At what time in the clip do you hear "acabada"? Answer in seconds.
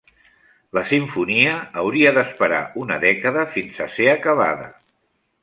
4.17-4.69